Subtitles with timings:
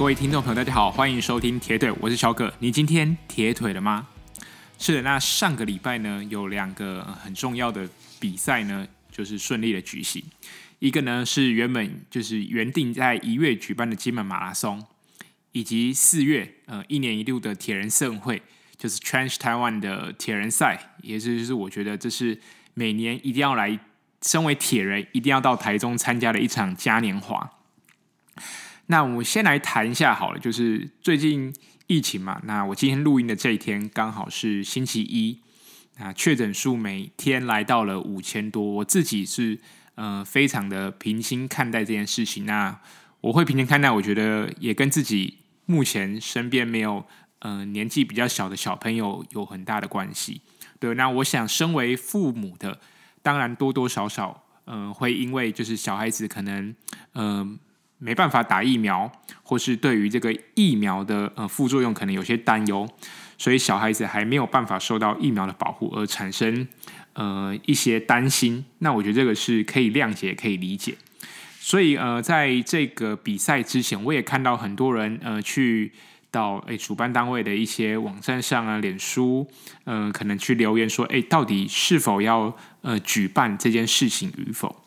[0.00, 2.50] 各位听众朋友，大家好，欢迎收听铁腿，我是小葛。
[2.60, 4.08] 你今天铁腿了吗？
[4.78, 7.86] 是的，那上个礼拜呢，有两个很重要的
[8.18, 10.24] 比赛呢，就是顺利的举行。
[10.78, 14.82] 一个呢是原本就是原定在一月举办的金门马拉松，
[15.52, 18.40] 以及四月呃一年一度的铁人盛会，
[18.78, 22.40] 就是 Change Taiwan 的铁人赛，也就是我觉得这是
[22.72, 23.78] 每年一定要来，
[24.22, 27.50] 身为铁人一定要到台中参加的一场嘉年华。
[28.90, 31.54] 那我们先来谈一下好了，就是最近
[31.86, 35.38] 疫情嘛，那我今天录音的这一天刚好是星期一，
[35.98, 39.58] 那确诊数每天来到了五千多，我自己是。
[39.96, 42.46] 呃，非常的平心看待这件事情。
[42.46, 42.80] 那
[43.20, 47.04] 我会平心看待，我觉得也跟自己目前身边没有
[47.40, 50.40] 呃年纪比较小的小朋友有很大的关系。
[50.78, 52.80] 对，那我想身为父母的，
[53.20, 56.74] 当然多多少少呃会因为就是小孩子可能
[57.12, 57.58] 呃
[58.00, 59.12] 没办法打疫苗，
[59.44, 62.88] 或是对于这个疫苗的呃副作用可能有些担忧，
[63.38, 66.66] 所以小孩子还没有办法受到疫苗的保护而产生。
[67.12, 70.94] 呃，一些担心，那我觉得这个是可以谅解、可以理解。
[71.58, 75.92] 所以呃，在这个比赛之前，我也看到很多人呃去
[76.30, 79.46] 到诶主办单位的一些网站上啊、脸书，
[79.84, 84.79] 呃，可能去留言说，诶，到底是否要呃举办这件事情与否？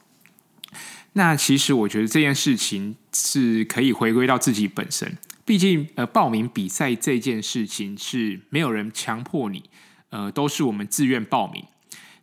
[1.14, 9.64] 那其实我觉得这件事情是可以回归到自己本身，毕竟呃报名比赛这件事情是没有人强迫你，
[10.09, 11.64] 呃，都是我们自愿报名。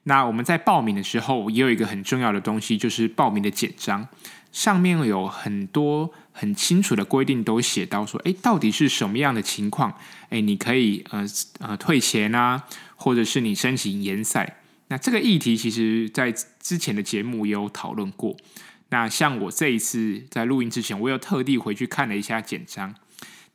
[0.04, 4.08] 那我们在报名的时候，也有一个很重要的东西，就是报名的简章，
[4.50, 9.94] 上面有很多很清楚的规定，都写到说，哎，到底是什么样的情况，
[10.30, 11.24] 哎，你可以呃
[11.60, 12.64] 呃退钱啊，
[12.96, 14.56] 或者是你申请延赛。
[14.88, 18.34] 那这个议题，其实在之前的节目也有讨论过。
[18.90, 22.94] 那像我这一次在录音之前，我有特地回去看了一下简章。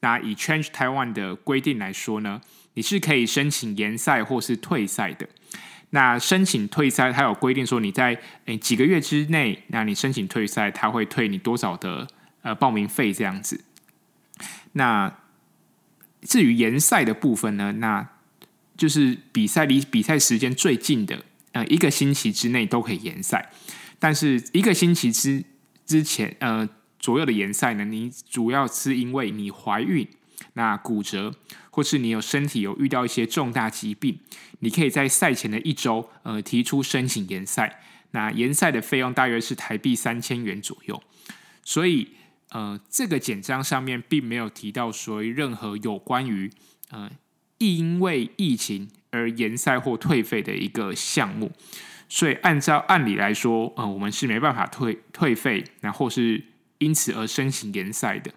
[0.01, 2.41] 那以 Change Taiwan 的规定来说呢，
[2.73, 5.27] 你是可以申请延赛或是退赛的。
[5.91, 12.07] 那申请退赛，它有规定说你在诶几个月之内，那你申请退赛，他会退你多少的
[12.41, 13.63] 呃报名费这样子。
[14.73, 15.19] 那
[16.21, 18.07] 至于延赛的部分呢，那
[18.75, 23.51] 就是比赛离比赛时间最近的呃一个星期之内都可以延赛，
[24.05, 25.43] 但是一个星期之
[25.83, 30.07] 之前呃左右的延赛呢，你主要是因为你怀孕。
[30.53, 31.33] 那骨折，
[31.71, 34.19] 或是你有身体有遇到一些重大疾病，
[34.59, 37.81] 你可以在赛前的一周，呃，提出申请延赛。
[38.11, 41.01] 那延赛的费用大约是台币三千元左右。
[41.63, 42.09] 所以，
[42.49, 46.51] 呃，这个简章上面并没有提到说任何有关于
[46.91, 47.09] 呃
[47.57, 51.51] 因为疫情而延赛或退费的一个项目。
[52.15, 56.41] 所以，按照按理来说，呃，我们是没办法退退费，那或是
[56.77, 58.31] 因此而申请延赛的。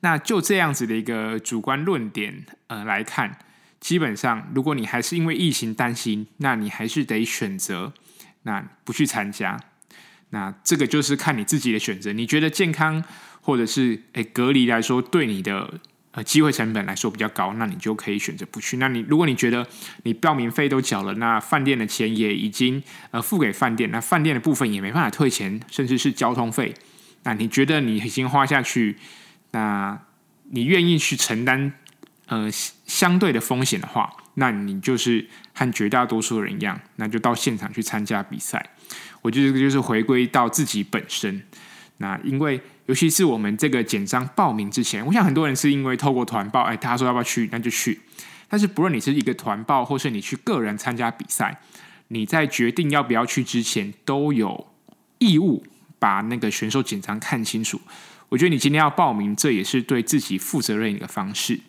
[0.00, 3.38] 那就这样子的一个主观论点呃来看，
[3.78, 7.94] 基本上如果你还是因为疫情担心，那你还是得选择
[8.42, 9.60] 那不去参加。
[10.30, 12.12] 那这个就是看你自己的选择。
[12.12, 13.04] 你觉得健康
[13.40, 15.78] 或者是诶隔离来说对你的
[16.16, 18.78] 呃机会成本来说比较高，那你就可以选择不去。
[18.78, 19.66] 那你如果你觉得
[20.04, 26.74] 你报名费都缴了，那饭店的钱也已经呃付给饭店，那饭店的部分也没办法退钱，甚至是交通费。
[27.24, 28.96] 那你觉得你已经花下去？
[29.50, 30.00] 那
[30.50, 31.74] 你愿意去承担
[32.26, 38.70] 呃相对的风险的话，那你就是和绝大多数人一样，那就到现场去参加比赛。
[39.20, 41.42] 我觉得这个就是回归到自己本身。
[41.98, 48.00] 那因为尤其是我们这个简章报名之前，我想很多人是因为透过团报，哎，他说要不要去，那就去。
[48.48, 51.60] 但是不论你是一个团报，或是你去个人参加比赛，
[52.08, 54.68] 你在决定要不要去之前，都有
[55.18, 55.64] 义务
[55.98, 57.80] 把那个选手简章看清楚。
[58.28, 61.60] 我觉得你今天要报名，这也是对自己负责任一个方式。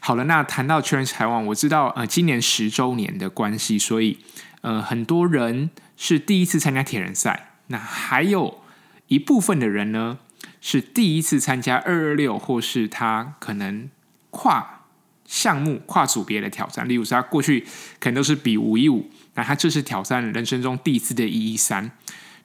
[0.00, 4.18] 好了，那谈到 Challenge Taiwan，我知道呃，今年十周年的关系，所以
[4.60, 7.50] 呃，很多人是第一次参加铁人赛。
[7.66, 8.60] 那还有
[9.08, 10.18] 一部分的人呢，
[10.60, 13.90] 是第一次参加二二六，或是他可能
[14.30, 14.84] 跨
[15.24, 16.88] 项目、跨组别的挑战。
[16.88, 17.66] 例如说，他过去
[17.98, 21.90] 可能都是比五一五，那他这是挑战人生中第一次的一一三。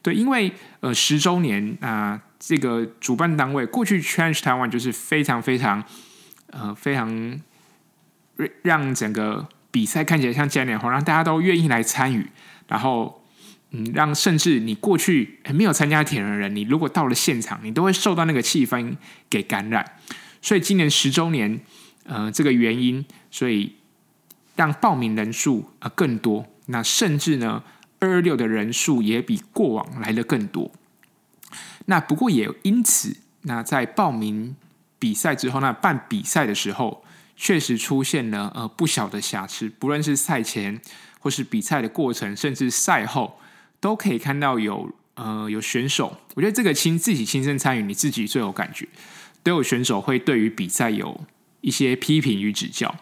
[0.01, 2.21] 对，因为呃，十周年啊。
[2.45, 5.81] 这个主办单位过去 Change Taiwan 就是非常非常
[6.47, 7.39] 呃非常
[8.63, 12.27] 让整个比赛看起来像嘉年华，让大家都愿意来参与，
[12.67, 13.22] 然后
[13.75, 18.95] 嗯，让甚至你过去没有参加铁人的人，你如果到了现场，你都会受到那个气氛
[19.29, 19.97] 给感染。
[20.43, 21.59] 所以今年十周年，
[22.05, 23.75] 呃，这个原因，所以
[24.55, 27.63] 让报名人数呃更多，那甚至呢，
[27.99, 30.71] 二六的人数也比过往来的更多。
[31.85, 34.55] 那不过也因此，那在报名
[34.99, 37.03] 比赛之后，那办比赛的时候，
[37.35, 40.79] 确实出现了呃不小的瑕疵，不论是赛前
[41.19, 43.39] 或是比赛的过程，甚至赛后，
[43.83, 48.87] 都可以看到有呃有选手，我觉得这个亲自己亲身参与，你自己最有感觉，
[49.43, 51.25] 都有选手会对于比赛有
[51.59, 52.95] 一些批评与指教。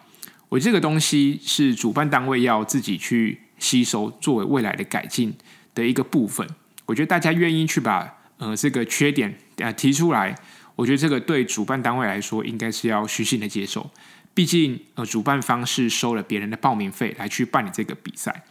[0.48, 5.32] 我这个东西是主办单位要自己去吸收，作为未来的改进
[5.72, 6.44] 的一个部分。
[6.86, 10.36] 我觉得大家愿意去把呃这个缺点呃提出来，
[10.74, 13.88] 我觉得这个对主办单位来说应该是要虚心的接受。
[14.34, 18.42] 毕竟呃主办方是收了别人的报名费来去办理这个比赛。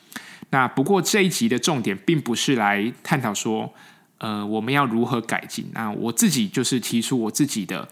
[0.52, 3.74] 那不过这一集的重点并不是来探讨说
[4.20, 5.70] 呃我们要如何改进。
[5.74, 7.90] 那我自己就是提出我自己的。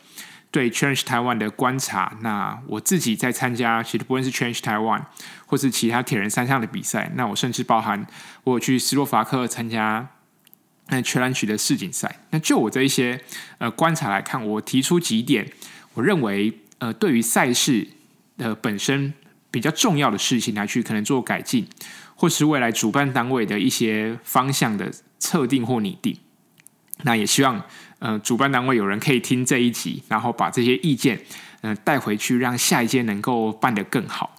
[0.52, 5.04] 对 Change Taiwan 的观察，那我自己在参加，其实不论是 Change Taiwan
[5.46, 8.08] 或是其他铁人三项的比赛，那我甚至包含
[8.44, 10.08] 我去斯洛伐克参加
[10.88, 12.22] 那全能曲的世锦赛。
[12.32, 13.22] 那就我这一些
[13.60, 15.48] 呃观察来看，我提出几点，
[15.94, 17.88] 我认为呃对于赛事
[18.36, 19.14] 的本身
[19.52, 21.68] 比较重要的事情来去可能做改进，
[22.20, 26.18] 或是未来主办单位的一些方向的测定或拟定。
[27.04, 27.64] 那也希望。
[28.02, 31.18] 呃，主办单位有人可以听这一集，然后把这些意见，
[31.60, 34.38] 嗯、呃，带回去，让下一届能够办得更好。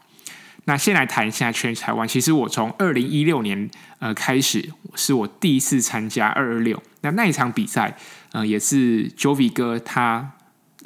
[0.65, 2.09] 那先来谈一下全台湾。
[2.09, 6.82] 其实我从二零一六年呃开始，是我第一次参加二二六。
[7.03, 7.94] 那那一场比赛，
[8.32, 10.32] 呃，也是 Jovi 哥他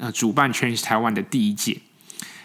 [0.00, 1.78] 呃主办全台湾的第一届。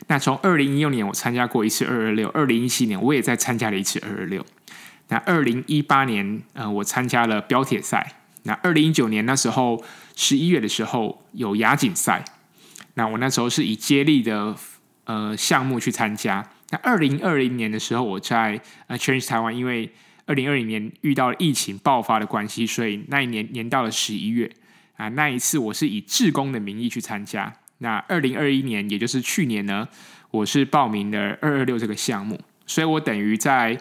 [0.09, 4.45] 那从二零一六年我参加过一次二二六，二零一七年我也在参加了一次二二六。
[5.07, 8.15] 那二零一八年，呃，我参加了标铁赛。
[8.43, 9.81] 那二零一九年那时候。
[10.21, 12.25] 十一月的时候有亚锦赛，
[12.95, 14.53] 那我那时候是以接力的
[15.05, 16.45] 呃项目去参加。
[16.71, 19.93] 那二零二零年的时候，我在呃 Challenge Taiwan，因为
[20.25, 24.51] 二零二零年遇到了疫情爆发的关系，所以那一年延到了十一月
[24.97, 25.07] 啊。
[25.07, 27.53] 那一次我是以志工的名义去参加。
[27.79, 29.87] 那二零二一年，也就是去年呢，
[30.31, 33.77] 我是报名了二二六这个项目，所以我等于在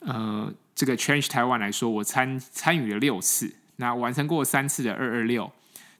[0.00, 3.54] 呃这个 Change 台湾来说，我参参与了六次。
[3.76, 5.50] 那完成过三次的二二六，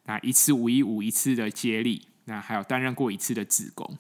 [0.05, 3.97] 那一次五一五，一次的接力，那还有担任过一次的志工，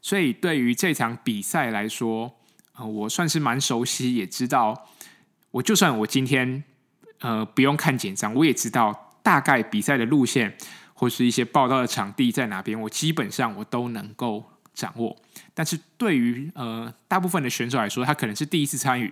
[0.00, 2.32] 所以对于这场比赛来说，
[2.78, 4.88] 我算是蛮熟悉，也知道，
[5.50, 6.62] 我就算我今天
[7.18, 10.56] 呃不用看简章，我也知道大概比赛的路线
[11.00, 14.44] 或是一些报道的场地在哪边，我基本上我都能够
[14.74, 15.16] 掌握。
[15.54, 19.10] 但是对于呃大部分的选手来说，他可能是第一次参与。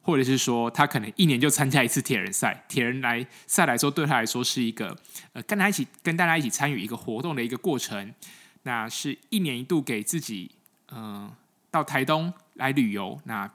[0.00, 4.96] 或者是说，他可能一年就参加一次铁人赛，铁人来赛来说，对他来说是一个
[5.34, 8.14] 呃，跟他一起跟大家一起参与一个活动的一个过程。
[8.62, 10.50] 那是一年一度给自己，
[10.92, 11.30] 嗯、
[11.70, 13.50] 到台东来旅游，那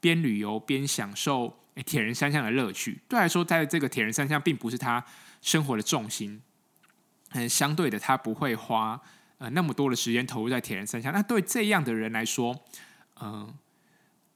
[0.00, 2.98] 边旅游边享受铁人三项的乐趣。
[3.08, 5.04] 对来说，在这个铁人三项并不是他
[5.40, 6.42] 生活的重心。
[7.32, 9.00] 嗯，相对的，他不会花
[9.38, 11.12] 呃那么多的时间投入在铁人三项。
[11.12, 12.64] 那对这样的人来说，
[13.20, 13.52] 嗯、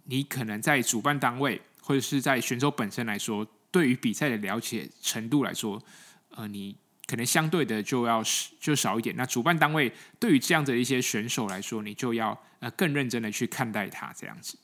[0.04, 5.82] 你可能在主办单位或者是在选手本身来说，对于比赛的了解程度来说，
[6.30, 6.76] 呃，你
[7.06, 8.22] 可能相对的就要
[8.58, 9.14] 就少一点。
[9.16, 14.58] 那主办单位对于这样的一些选手来说，你就要呃更认真的去看待他这样子。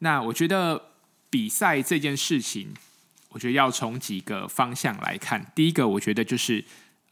[0.00, 0.90] 那我觉得
[1.30, 2.74] 比赛这件事情，
[3.30, 5.50] 我觉得要从几个方向来看。
[5.54, 6.62] 第一个，我觉得就是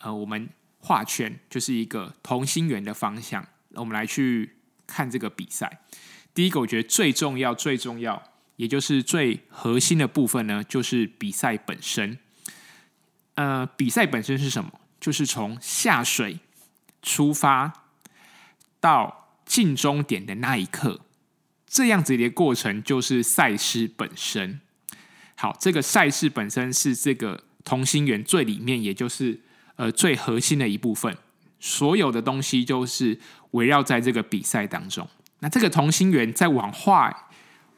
[0.05, 4.57] 呃，我们画圈就是一个同心圆的方向，我们来去
[4.87, 5.81] 看这个比赛。
[6.35, 8.23] 第一个，我觉得最重要、最重要，
[8.57, 12.19] 也就是最核心的部分呢，就是比赛本身。
[13.37, 14.79] 呃，比赛本身是什么？
[15.01, 16.39] 就是从下水
[17.01, 17.73] 出发
[18.81, 21.01] 到进终点的那一刻，
[21.67, 24.61] 这样子的过程就是赛事本身。
[25.35, 29.41] 好，这个赛事本身是这个同心圆最里面，也就是
[29.77, 31.17] 呃最核心的一部分。
[31.61, 33.19] 所有的东西就是
[33.53, 35.09] 围绕在这个比赛当中。
[35.41, 37.29] 那这个同心圆再往画，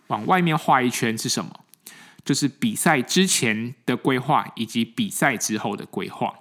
[0.08, 1.60] 往外面画一圈是什么？
[2.24, 6.34] 就是比赛之前的规划以及比赛之后的规划。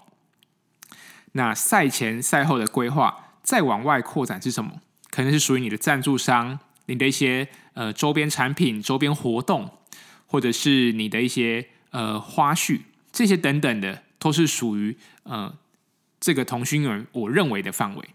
[1.33, 4.81] 那赛前赛后的规划再往外扩展是什么？
[5.11, 6.57] 可能是属于你的赞助商、
[6.87, 9.69] 你的一些呃周边产品、周边活动，
[10.25, 12.81] 或者是你的一些呃花絮，
[13.11, 15.55] 这些等等的，都是属于呃
[16.19, 18.09] 这个同心圆我认为的范围。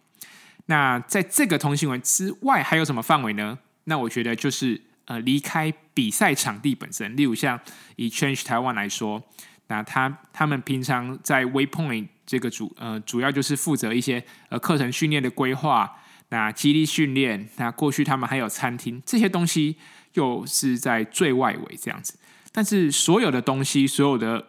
[0.66, 3.56] 那在这个同心圆之外还有什么范围呢？
[3.84, 7.60] 那我觉得就是呃离开比赛场地本身，例如像
[7.94, 9.22] 以 Change Taiwan 来说，
[9.68, 15.96] 那他他们平常在 Waypoint 这个主呃主要就是负责一些呃课程训练的规划，
[16.30, 19.76] 那激励训练，那过去他们还有餐厅这些东西
[20.14, 22.18] 又是在最外围这样子，
[22.50, 24.48] 但是所有的东西所有的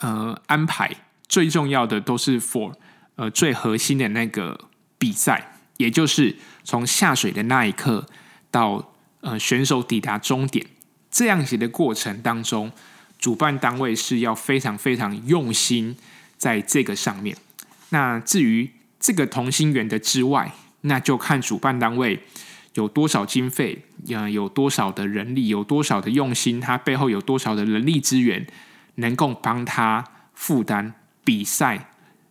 [0.00, 0.90] 呃安排
[1.28, 2.74] 最重要的都是 for
[3.16, 8.06] 呃最核心的那个比赛，也就是从下水的那一刻
[8.50, 10.66] 到呃选手抵达终点
[11.10, 12.70] 这样子的过程当中，
[13.18, 15.96] 主办单位是要非常非常用心
[16.36, 17.36] 在这个上面。
[17.90, 20.52] 那至于这个同心圆的之外，
[20.82, 22.22] 那就看主办单位
[22.74, 28.46] 有多少经费，呃，有多少的人力，有多少的用心，他背后有多少的人力资源，
[29.00, 30.02] 能够帮他
[30.32, 30.94] 负担。
[31.22, 31.78] 比赛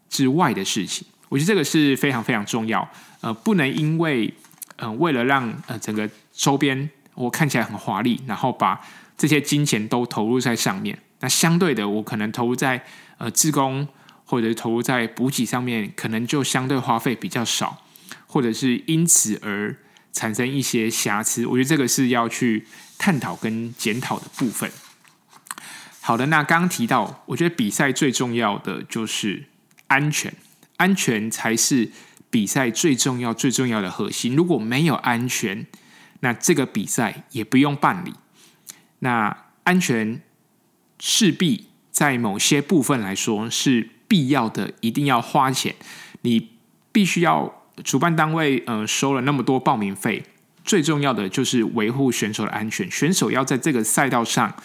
[0.09, 2.85] 之外的事情，我觉得这个是非常非常重要。
[3.21, 4.33] 呃，不能因为
[4.77, 8.81] 呃为了让呃整个周边我看起来很华丽，然后把
[9.15, 10.97] 这些金钱都投入在上面。
[11.19, 12.83] 那相对的，我可能投入在
[13.19, 13.87] 呃志工
[14.25, 17.77] 或者投入在补给上面，可能就相对花费比较少，
[18.25, 19.73] 或者是因此而
[20.11, 21.45] 产生一些瑕疵。
[21.45, 22.65] 我觉得这个是要去
[22.97, 24.69] 探讨跟检讨的部分。
[26.09, 29.43] 好的，那刚刚提到，我觉得比赛最重要的就是
[29.85, 30.33] 安全，
[30.77, 31.91] 安全才是
[32.31, 34.35] 比赛最重要、最重要的核心。
[34.35, 35.67] 如果没有安全，
[36.21, 38.15] 那这个比赛也不用办理。
[39.01, 40.19] 那安全
[40.99, 45.75] 势必在某些部分来说是必要的，一定要花钱。
[46.23, 46.49] 你
[46.91, 50.23] 必须要主办单位呃收了那么多报名费，
[50.63, 52.89] 最重要的就是维护选手的安全。
[52.89, 54.55] 选手要在这个赛道上。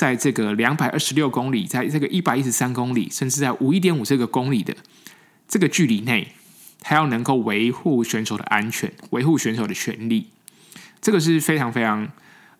[0.00, 4.74] 在这个两百二十六公里，在这个一百一十三公里，甚至在五一点五这个公里的
[5.46, 6.32] 这个距离内，
[6.80, 10.30] 他要能够维护选手的安全，维护选手的权利，
[11.02, 12.10] 这个是非常非常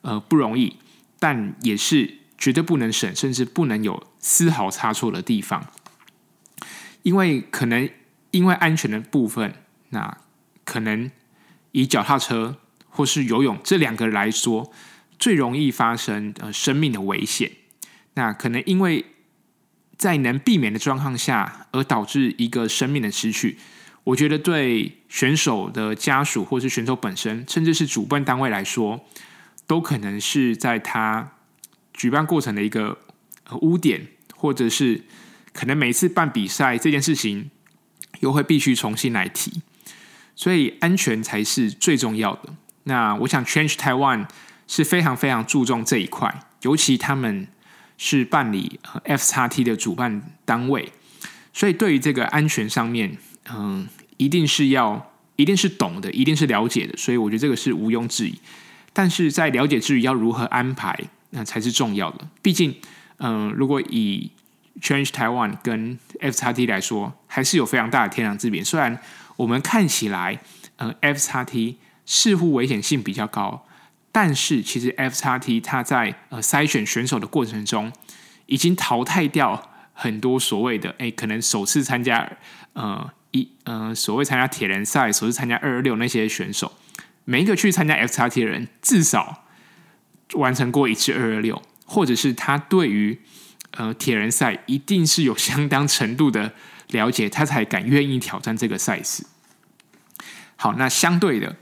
[0.02, 0.76] 呃不容易，
[1.18, 5.66] 但也是绝对不能省，甚至不能有丝毫差错的地方，
[7.04, 7.88] 因为可能
[8.32, 9.54] 因为安全的部分，
[9.88, 10.18] 那
[10.66, 11.10] 可能
[11.72, 12.58] 以脚踏车
[12.90, 14.70] 或是游泳这两个来说。
[15.20, 17.52] 最容易发生呃生命的危险，
[18.14, 19.04] 那可能因为
[19.98, 23.58] 在能避免的状况下，而导致一个生命的失去。
[24.02, 29.04] 我觉得对选手的家属，或是选手本身，甚至是主办单位来说，
[29.66, 31.32] 都可能是在他
[31.92, 32.98] 举办过程的一个
[33.60, 35.04] 污点，或者是
[35.52, 37.50] 可能每次办比赛这件事情
[38.20, 39.60] 又会必须重新来提，
[40.34, 42.54] 所以安全才是最重要的。
[42.84, 44.26] 那我想，Change Taiwan。
[44.70, 47.48] 是非常非常注重这一块，尤其他们
[47.98, 50.92] 是办理 FXT 的主办单位，
[51.52, 53.18] 所以对于这个安全上面，
[53.52, 58.38] 嗯，一定是要，一定是懂的，一定是了解的，所以我觉得这个是毋庸置疑。
[58.92, 60.96] 但是在了解之余，要如何安排，
[61.30, 62.28] 那才是重要的。
[62.40, 62.72] 毕竟，
[63.18, 64.30] 嗯，如果以
[64.80, 68.62] Change Taiwan 跟 FXT 来说，还是有非常大的天壤之别。
[68.62, 68.96] 虽然
[69.34, 70.40] 我们看起来，
[70.76, 71.74] 嗯，FXT
[72.06, 73.66] 似乎危险性比较高。
[74.12, 77.92] 但是，其实 FXT 它在呃筛选选手的过程中，
[78.46, 82.30] 已经淘汰掉很多所谓的诶，可能首次参加
[82.72, 86.72] 呃一呃所谓参加铁人赛，首次参加二二六那些选手，
[87.24, 89.44] 每一个去参加 FXT 的人，至少
[90.32, 93.20] 完成过一次二二六，或者是他对于
[93.72, 96.52] 呃铁人赛一定是有相当程度的
[96.88, 99.24] 了解，他才敢愿意挑战这个赛事。
[100.56, 101.54] 好，那相对的。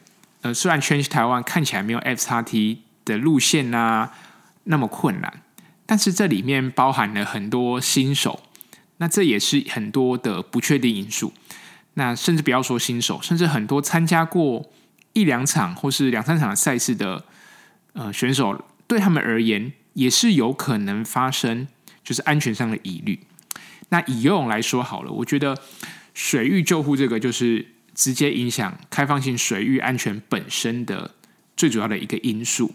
[0.42, 4.12] 呃，虽然 Change Taiwan 看起来没有 FXT 的路线啊
[4.64, 5.42] 那么困难，
[5.84, 8.44] 但是这里面包含了很多新手，
[8.98, 11.32] 那这也是很多的不确定因素。
[11.94, 14.70] 那甚至不要说新手，甚至很多参加过
[15.12, 17.24] 一两场或是两三场赛事的
[17.94, 21.66] 呃选手，对他们而言也是有可能发生
[22.04, 23.18] 就是安全上的疑虑。
[23.88, 25.58] 那以游泳来说好了，我觉得
[26.14, 27.66] 水域救护这个就是。
[27.98, 31.16] 直接影响开放性水域安全本身的
[31.56, 32.72] 最主要的一个因素。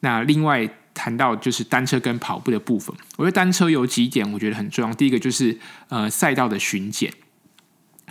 [0.00, 4.94] 那另外谈到就是单车跟跑步的部分，我觉得单车有几点我觉得很重要。
[4.94, 5.58] 第一个就是
[5.90, 7.12] 呃赛道的巡检，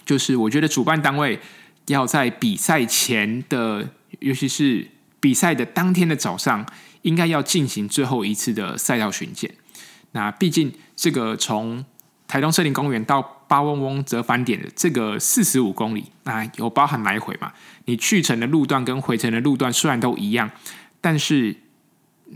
[0.06, 1.40] 就是我觉得主办单位
[1.88, 3.90] 要在比赛前的，
[4.20, 4.88] 尤其是
[5.20, 6.64] 比赛的当天的早上，
[7.02, 9.56] 应该要进行最后一次的赛道巡检。
[10.12, 11.84] 那毕竟这个从
[12.28, 17.54] 台东森林公园到八翁翁折返点的这个四十五公里，那有包含来回嘛？
[17.86, 20.52] 你去程的路段跟回程的路段虽然都一样，
[21.00, 21.56] 但是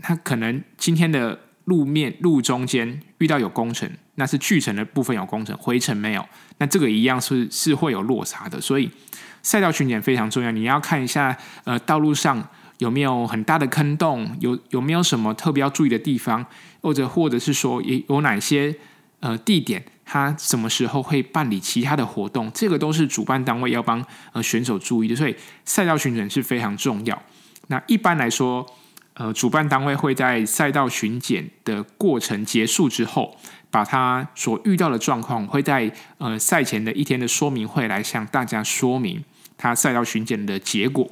[0.00, 8.58] 它可能今天的路面路中间遇到有工程，那是去程的部分有工程，回程没有，那这个一样是是会有落差的。
[8.58, 8.90] 所以
[9.42, 16.46] 赛道巡检非常重要，你要看一下呃道路上有没有很大的坑洞，有有没有什么特别要注意的地方，
[16.80, 18.74] 或者或者是说有有哪些。
[19.22, 22.50] 呃，地点他什么时候会办理其他的活动？
[22.52, 27.22] 这个都是主办单位要帮呃选手注意的，所以赛道巡检是非常重要。
[27.68, 28.66] 那一般来说，
[29.14, 33.36] 呃，主办单位会在赛道巡检的过程结束之后，
[33.70, 39.22] 把他所遇到的状况，会在呃赛前的一天的说明会来向大家说明
[39.56, 41.08] 他赛道巡检的结果。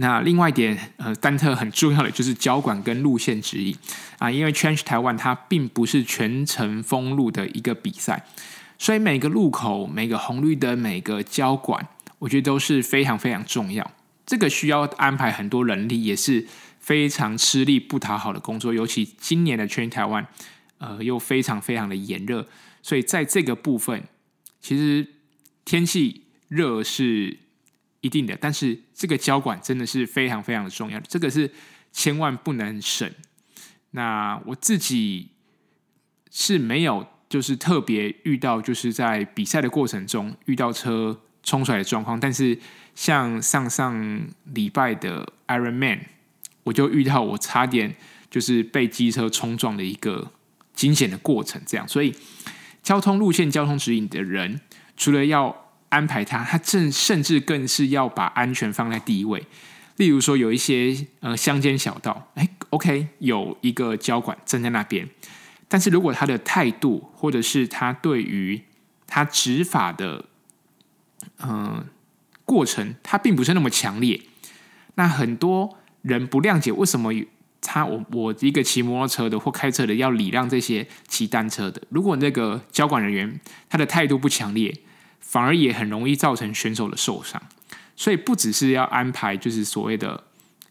[0.00, 3.76] 那另外一点，呃，单特很重要的就是交管跟路线指引
[4.18, 8.24] 啊，因为 Change 台湾它并不是全程封路的一个比赛，
[8.78, 11.84] 所以每个路口、每个红绿灯、每个交管，
[12.20, 13.90] 我觉得都是非常非常重要。
[14.24, 16.46] 这个需要安排很多人力，也是
[16.78, 18.72] 非常吃力不讨好的工作。
[18.72, 20.24] 尤其今年的 Change 台湾
[20.78, 22.46] 呃，又非常非常的炎热，
[22.82, 24.04] 所以在这个部分，
[24.60, 25.08] 其实
[25.64, 27.38] 天气热是。
[28.00, 31.50] 一定的，但是这个交管真的是非常非常的重要，这个是
[31.92, 33.10] 千万不能省。
[33.90, 35.30] 那我自己
[36.30, 42.20] 是没有，就是特别遇到，就是在比赛的过程中遇到车冲出来的状况。
[42.20, 42.58] 但是
[42.94, 46.00] 像上上礼拜的 Ironman，
[46.64, 47.96] 我就遇到我差点
[48.30, 50.30] 就是被机车冲撞的一个
[50.74, 51.60] 惊险的过程。
[51.66, 52.14] 这样，所以
[52.82, 54.60] 交通路线、交通指引的人，
[54.96, 59.46] 除了要安排他，他正甚至更是要把安全放在第一位。
[59.96, 65.08] 例如说，有一些呃乡间小道，哎，OK，有一个交管站在那边，
[65.66, 68.62] 但是如果他的态度或者是他对于
[69.08, 70.24] 他执法的
[71.38, 71.84] 嗯、
[72.44, 74.20] 过程，他并不是那么强烈，
[74.94, 77.12] 那很多人不谅解为什么
[77.60, 84.72] 他我我一个骑摩托车的或开车的要礼让这些骑单车的，如果那个交管人员他的态度不强烈。
[85.20, 87.42] 反而也很容易造成选手的受伤，
[87.96, 90.24] 所以不只是要安排就是所谓的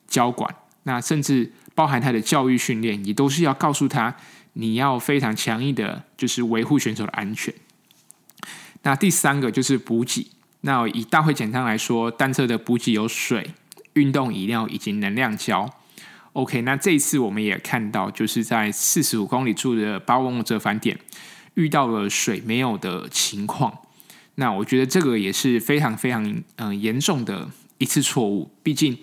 [0.07, 4.15] 交管，那甚至包含他的教育训练，也都是要告诉他
[4.53, 7.53] 你要非常强硬的，就是维护选手的安全。
[8.83, 10.27] 那第三个就是补给，
[10.61, 13.51] 那以大会简章来说，单车的补给有水、
[13.93, 15.69] 运动饮料以及能量胶。
[16.33, 20.97] OK，那这一次我们也看到，就是在四十五公里处的八翁折返点
[21.55, 23.75] 遇到了水没有的情况。
[24.39, 28.51] 那我觉得这个也是非常非常嗯严重的一次错误。
[28.61, 28.95] 毕竟，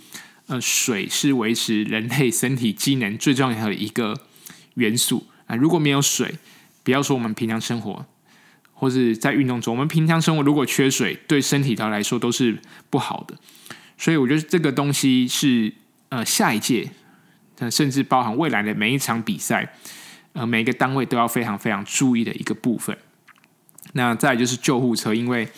[0.47, 4.21] 呃，水是维持人类身体机能最重要的一个
[4.75, 5.57] 元素啊。
[5.57, 6.37] 如果没有水，
[6.85, 8.07] 不要说我们平常生活，
[8.75, 13.37] 或是在运动中，我们平常生活如果缺水，对身体的来说都是不好的。
[13.99, 15.73] 所以，我觉得这个东西是
[16.11, 16.91] 呃下一届，
[17.73, 19.75] 甚至包含未来的每一场比赛，
[20.35, 22.97] 呃，每个单位都要非常非常注意的一个部分。
[23.97, 25.49] 那再就是救护车，因为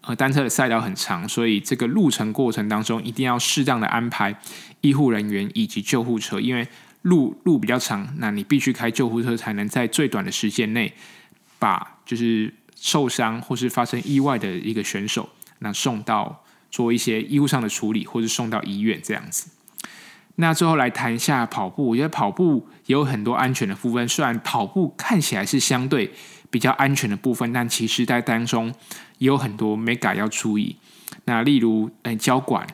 [0.00, 4.34] 呃单车的赛道很长，所以这个路程过程当中一定要适当的安排
[4.80, 6.66] 医护人员以及救护车，因为
[7.02, 10.94] 路路比较长，那你必须开救护车才能在最短的时间内
[11.58, 19.50] 把就是受伤或是发生意外的一个选手，那送到做一些医务上的处理，或是送到医院这样子。
[20.36, 26.10] 那最后来谈一下跑步，我觉得跑步也有很多安全的部分，虽然跑步看起来是相对。
[26.54, 28.72] 比较安全的部分，但其实在当中
[29.18, 30.76] 也有很多没改要注意。
[31.24, 32.64] 那例如，呃，交管，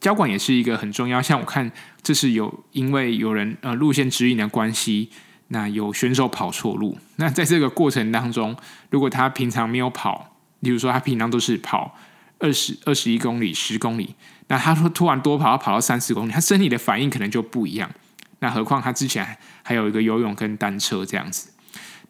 [0.00, 1.20] 交管也是一个很重要。
[1.20, 1.70] 像我看，
[2.02, 5.10] 这是有因为有人呃路线指引的关系，
[5.48, 6.96] 那有选手跑错路。
[7.16, 8.56] 那在这个过程当中，
[8.88, 11.94] 如果他平常没有跑，例如说他平常都是跑
[12.38, 14.14] 二十二十一公里、十公里，
[14.48, 17.90] 那他说突然多跑，要跑到三十公里，他身体的反应可能就不一样。
[18.38, 21.51] 那何况他之前还有一个游泳跟单车这样子。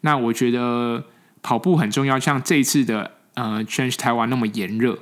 [0.05, 1.05] 那我觉得
[1.41, 4.99] 跑步很重要，像这一次的呃，Challenge Taiwan 那么炎热，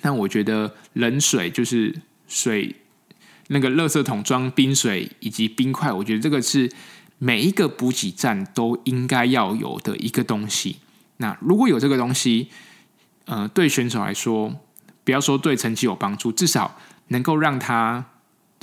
[0.00, 1.94] 那我觉得冷水就是
[2.26, 2.76] 水，
[3.48, 6.72] 那个垃圾桶装冰水以及冰块，我觉得这个是
[7.18, 10.78] 每一个补给站都应该要有的一个东西。
[11.18, 12.48] 那如果有这个东西，
[13.26, 14.54] 呃，对选手来说，
[15.04, 18.04] 不要说对成绩有帮助，至少能够让他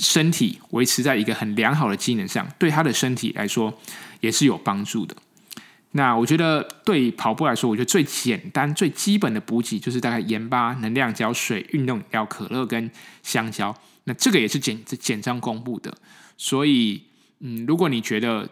[0.00, 3.72] 身体维持在一个很良好的机能上，对他的身体来说
[4.20, 5.16] 也是有帮助的。
[5.96, 12.90] 那我觉得对跑步来说，我觉得最简单、最基本的补给就是大概盐巴、能量胶、水、运动饮料、可乐跟
[13.22, 13.72] 香蕉。
[14.02, 15.96] 那这个也是简简章公布的。
[16.36, 17.00] 所以，
[17.38, 18.48] 嗯，如果你觉得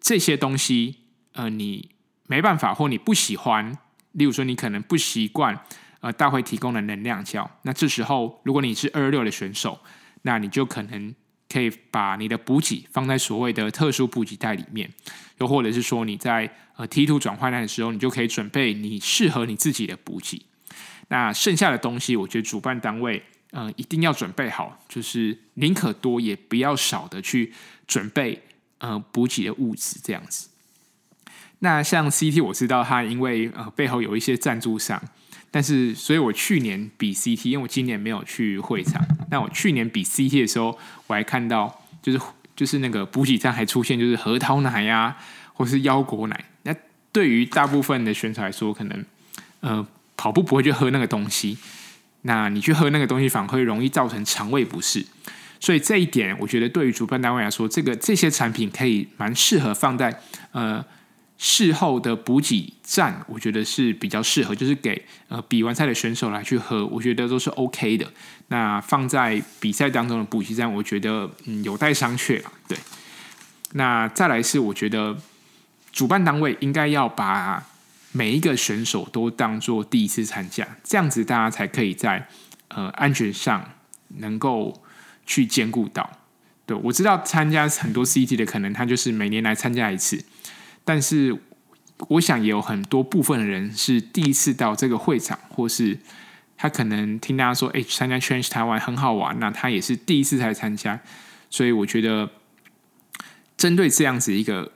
[0.00, 0.96] 这些东西，
[1.34, 1.90] 呃，你
[2.26, 3.76] 没办法或你不喜欢，
[4.12, 5.62] 例如说你可能不习惯
[6.00, 9.78] 呃大会提供的能量胶，那这时候如果你是二六的选手，
[10.22, 11.14] 那你就可能。
[11.50, 14.88] 可以把你的补给放在所谓的特殊补给袋里面，
[15.38, 20.42] 又或者是说你在呃 T2 转换站的时候，你就可以准备你适合你自己的补给。
[21.08, 27.52] 那剩下的东西，我觉得主办单位、呃、一定要准备好，就是宁可多也不要少的去
[27.86, 28.40] 准备
[28.78, 30.48] 呃补给的物资这样子。
[31.58, 35.02] 那像 CT 我知道它因为呃背后有一些赞助商。
[35.52, 39.04] 但是，所以我去年比 CT，因为我今年没有去会场。
[39.30, 42.20] 那我去年比 CT 的时候，我还看到，就是
[42.54, 45.16] 就是那个补给站还出现，就是核桃奶呀、
[45.54, 46.44] 或是腰果奶。
[46.64, 46.74] 那
[47.12, 49.04] 对于大部分的选手来说，可能
[49.60, 51.56] 呃跑步不会去喝那个东西，
[52.22, 55.06] 那你去喝那个东西，反而会容易造成肠胃不适。
[55.58, 60.20] 所以这一点，我觉得对于主办单位来说，这个这些产品可以蛮适合放在
[60.52, 60.84] 呃
[61.42, 68.06] 事后的补给站，我觉得是比较适合，就是给呃比完赛的选手来去喝，我觉得都是 OK 的。
[68.48, 72.52] 那放在比赛当中的补给站，我觉得嗯有待商榷了。
[72.68, 72.76] 对，
[73.72, 75.16] 那再来是我觉得
[75.90, 77.66] 主办单位应该要把
[78.12, 82.28] 每一个选手都当做第一次参加，这样子大家才可以在
[82.68, 83.72] 呃安全上
[84.18, 84.82] 能够。
[85.26, 86.10] 去兼顾到，
[86.66, 90.20] 对，我知道参加很多 CT 的，可能他就是每年来参加一次，
[90.84, 91.38] 但是
[92.08, 95.98] 我想也有很多部分的人是第一次到这个会场，或是
[96.56, 101.00] 他可能听大家说，哎，参加 Change 台湾很好玩，那他也是第一次才参加，
[101.48, 102.30] 所以我觉得
[103.56, 104.72] 针对这样子一个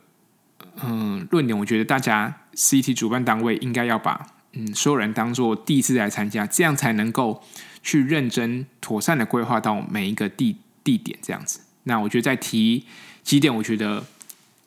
[0.83, 7.43] 嗯论点，我觉得大家 CT 主办单位应该要把嗯所有人当做第一次来参加，这样才能够。
[7.87, 12.87] 去认真妥善的规划到每一个地地点这样子，那我觉得再提
[13.23, 14.03] 几点，我觉得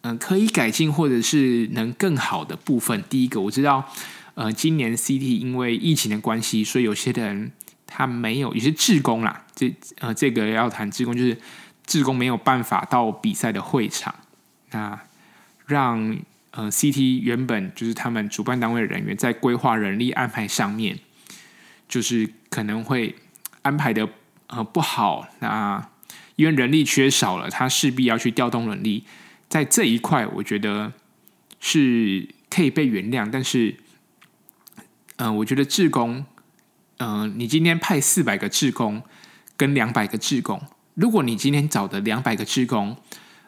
[0.01, 3.03] 嗯、可以改进或者是能更好的部分。
[3.10, 3.83] 第一个，我知道
[4.36, 7.51] 呃今年 CT 因为疫情的关系，所以有些人
[7.86, 11.38] 他没有，有些志工啦，这呃这个要谈志工，就是
[11.86, 14.13] 志工没有办法到比赛的会场，
[14.71, 14.99] 那
[15.65, 16.17] 让
[16.51, 20.99] 呃 CT 原本就是他们主办单位的人员在规划人力安排上面。
[21.89, 23.15] 就是可能会
[23.62, 24.10] 安排的
[24.47, 25.88] 呃不好，那
[26.36, 29.05] 因为人力缺少了，他势必要去调动人力，
[29.49, 30.93] 在这一块我觉得
[31.60, 33.75] 是可以被原谅，但是，
[35.17, 36.25] 嗯、呃，我觉得志工，
[36.97, 39.01] 嗯、呃，你今天派四百个志工
[39.55, 40.62] 跟两百个志工，
[40.95, 42.97] 如果你今天找的两百个志工，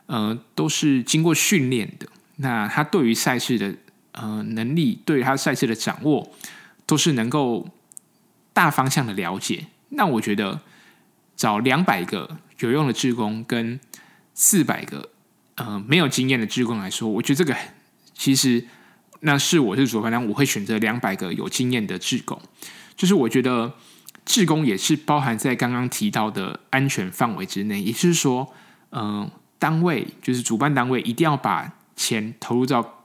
[0.07, 2.07] 嗯、都是经过训练的，
[2.37, 3.75] 那他对于赛事的、
[4.13, 6.31] 呃、能力，对于他赛事的掌握，
[6.85, 7.69] 都是能够。
[8.51, 10.59] 大方向的了解，那我觉得
[11.37, 13.79] 找两百个有用的志工跟
[14.33, 15.11] 四百个
[15.59, 17.55] 呃没有经验的志工来说，我觉得这个
[18.15, 18.65] 其实
[19.19, 22.41] 那是我是主办方，我会选择两百个有经验的志工。
[22.97, 23.75] 就是我觉得
[24.25, 28.51] 志工也是包含在刚刚提到的安全范围之内，也就是说，
[28.89, 33.03] 嗯、呃，单位就是主办单位一定要把钱投入到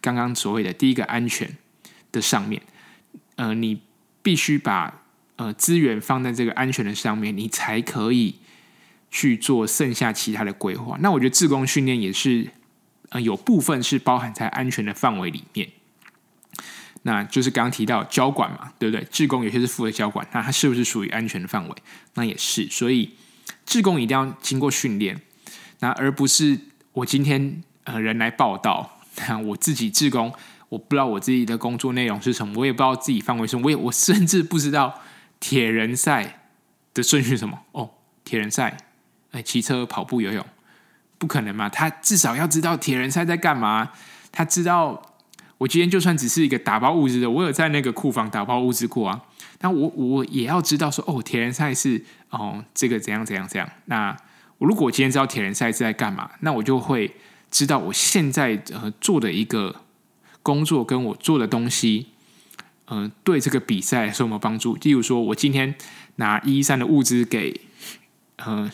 [0.00, 1.56] 刚刚所谓的第一个安全
[2.12, 2.62] 的上面，
[3.34, 3.80] 呃，你。
[4.26, 5.02] 必须把
[5.36, 8.34] 呃资源放在这个安全的上面，你才可以
[9.16, 10.98] 去做剩下其他的规划。
[11.00, 12.46] 那我觉得自工训练也是
[13.08, 15.70] 呃有部分是包含在安全的范围里面。
[17.00, 19.02] 那就是刚刚提到交管嘛，对不对？
[19.10, 21.74] 自工有些是负责交管，那它是不是属于安全的范围？
[22.12, 22.68] 那也是。
[22.68, 23.14] 所以
[23.64, 25.18] 自工一定要经过训练，
[25.78, 26.60] 那而不是
[26.92, 30.30] 我今天呃人来报道，那我自己自工。
[30.68, 35.00] 我不知道我自己的工作内容是什么，我也不知道自己范围是，我也我甚至不知道
[35.40, 36.40] 铁人赛
[36.92, 37.60] 的顺序是什么。
[37.72, 37.88] 哦，
[38.24, 38.76] 铁人赛，
[39.36, 40.44] 哎，骑车、跑步、游泳，
[41.18, 41.68] 不可能嘛？
[41.68, 43.90] 他至少要知道铁人赛在干嘛。
[44.32, 45.14] 他知道，
[45.58, 49.22] 我今天就算只是一个打包物资的，我有在那个库房打包物资过啊。
[49.60, 53.68] 那我我也要知道说，哦，铁人赛是哦这个怎样怎样怎样。
[53.84, 54.16] 那
[54.58, 57.14] 我如果我今天知道铁人赛是在干嘛，那我就会
[57.50, 59.82] 知道我现在呃做的一个。
[60.42, 62.06] 工作跟我做的东西，
[62.86, 64.76] 嗯、对这个比赛是有没有帮助？
[64.76, 65.74] 例如说，我今天
[66.16, 67.62] 拿一一三的物资给，
[68.36, 68.70] 呃，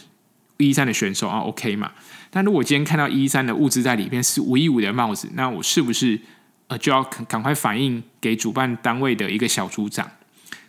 [0.57, 1.93] 一三的选手啊，OK 嘛？
[2.31, 6.21] 但如果今天看到一三的物资在里面是五一五的帽子，那我是不是
[6.69, 10.11] 呃就要赶快反映给主办单位的一个小组长？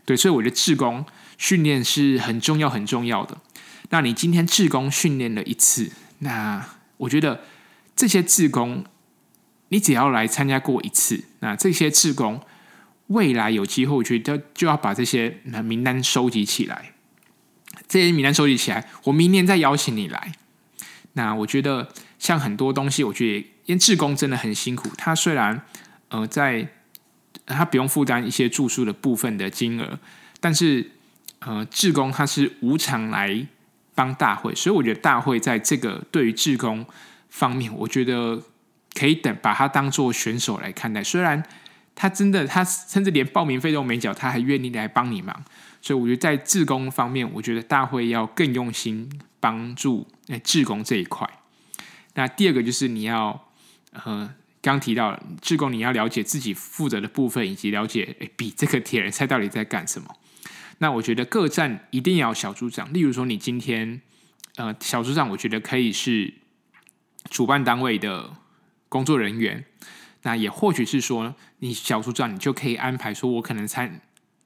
[0.05, 1.05] 对，所以我觉得志工
[1.37, 3.37] 训练是很重要很重要的。
[3.89, 6.65] 那你今天志工训练了一次，那
[6.97, 7.41] 我觉得
[7.95, 8.85] 这些志工。
[9.69, 12.39] 你只要来参加过一次，那这些志工
[13.07, 16.92] 未来有机会，我觉得就要把这些名单收集起来。
[17.87, 20.31] 这些名单收集起来，我明年再邀请你来。
[21.13, 24.89] 那我觉得像很多东西，我觉得因为志工真的很辛苦。
[24.97, 25.61] 他虽然
[26.09, 26.67] 呃在
[27.45, 29.99] 他不用负担一些住宿的部分的金额，
[30.39, 30.91] 但是
[31.39, 33.47] 呃志工他是无偿来
[33.93, 36.85] 帮大会，所以我觉得大会在这个对于志工
[37.29, 38.41] 方面，我觉得。
[38.95, 41.43] 可以等把他当做选手来看待，虽然
[41.95, 45.43] 他真的他甚至连报名费都没缴，他还愿意来帮你忙，
[45.83, 49.07] 所以我觉得在志工方面，我觉得大会要更用心
[49.39, 51.29] 帮助诶志工这一块。
[52.15, 53.51] 那第二个就是你要
[53.91, 60.15] 呃刚提到志工，你要了解自己负责的部分，以及了解诶比这个铁人赛到底在干什么。
[60.79, 64.01] 那我觉得各站一定要小组长，例如说你今天
[64.55, 66.33] 呃小组长，我觉得可以是
[67.29, 68.37] 主办单位的。
[68.89, 69.65] 工作人员。
[70.21, 73.99] 那也或许是说，你小组长你就可以安排说，我可能参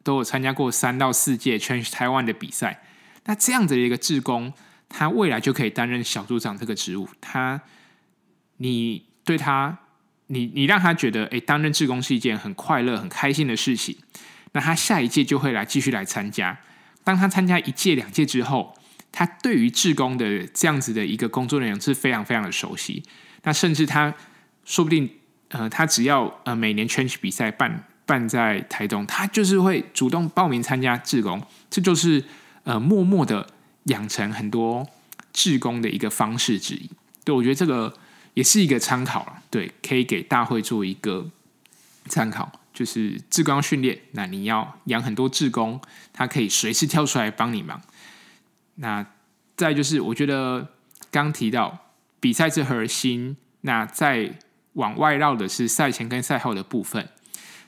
[0.08, 2.82] 都有参加过三到四届 Change Taiwan 的比赛。
[3.26, 4.54] 那这样子的一个志工，
[4.88, 7.10] 他未来就可以担任小组长这个职务。
[7.20, 7.62] 他，
[8.56, 9.80] 你对他，
[10.28, 13.98] 你你让他觉得，哎，担任志工是一件很快乐、很开心的事情。
[14.54, 16.58] 那他下一届就会来继续来参加。
[17.04, 18.74] 当他参加一届、两届之后，
[19.12, 23.04] 他对于志工的这样子的一个工作内容是非常非常的熟悉。
[23.44, 24.14] 那甚至他
[24.64, 25.10] 说不定，
[25.50, 31.40] 呃，他只要呃每年 Change 比赛办办在台东，他就是会主动报名参加志工。
[31.70, 32.24] 这就是
[32.64, 33.46] 呃默默的
[33.84, 34.88] 养成很多
[35.32, 36.90] 志工的一个方式之一。
[37.24, 37.94] 对，我觉得这个
[38.34, 39.44] 也是一个参考了。
[39.52, 41.30] 对，可以给大会做一个
[42.08, 42.52] 参考。
[42.74, 45.82] 就是志工训练，那你要养很多志工，
[46.14, 47.82] 他可以随时跳出来帮你忙。
[48.76, 49.04] 那
[49.56, 50.74] 再就是，我觉得
[51.10, 51.76] 刚提到
[52.20, 54.38] 比赛是核心，那再
[54.74, 57.10] 往外绕的是赛前跟赛后的部分，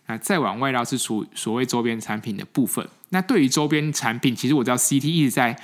[0.09, 2.85] 那再往外绕是属所谓周边产品的部分。
[3.11, 5.57] 那对于周边产品，其实我知道 CT 一直在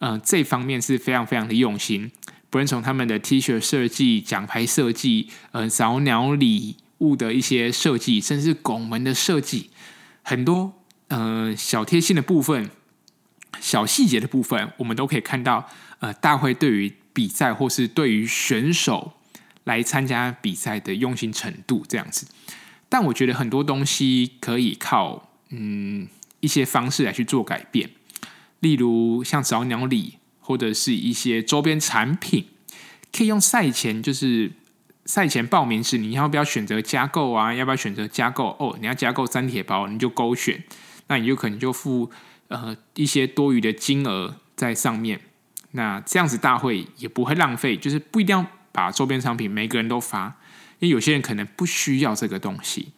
[0.00, 2.10] 呃这方面是非常非常的用心，
[2.50, 6.78] 不论从他们的 T 恤设计、奖牌设计、呃早鸟礼。
[6.98, 9.68] 物的一些设计，甚至拱门的设计，
[10.22, 10.72] 很多
[11.08, 12.70] 呃小贴心的部分、
[13.60, 15.68] 小细节的部分，我们都可以看到。
[15.98, 19.14] 呃，大会对于比赛或是对于选手
[19.64, 22.26] 来参加比赛的用心程度这样子。
[22.94, 26.06] 但我觉得很多东西可以靠嗯
[26.38, 27.90] 一些方式来去做改变，
[28.60, 32.46] 例如像早鸟礼或者是一些周边产品，
[33.12, 34.52] 可以用赛前就是。
[35.06, 37.52] 赛前报名时，你要不要选择加购啊？
[37.52, 38.56] 要不要选择加购？
[38.58, 40.64] 哦，你要加购三铁包，你就勾选，
[41.08, 42.10] 那你就可能就付
[42.48, 45.20] 呃一些多余的金额在上面。
[45.72, 50.38] 那这样子大会也不会浪费，就是不一定要把周边商品每个人都发，
[50.78, 52.88] 因为有些人可能不需要这个东西。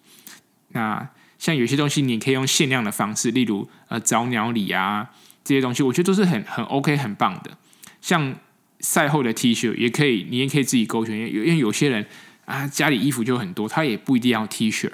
[0.69, 1.09] 那
[1.39, 5.11] 像有些东西，你可以用限量的方式，例如呃早鸟礼啊
[5.45, 7.57] 这些东西，我觉得都是很很 OK 很棒的，
[8.01, 8.37] 像。
[8.79, 12.07] 赛后的 T 恤也可以，你也可以自己勾选，因为因为有些人
[12.45, 14.93] 啊家里衣服就很多，他也不一定要 T 恤，